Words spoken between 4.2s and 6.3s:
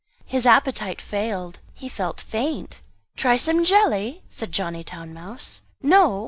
said Johnny Town mouse. "No?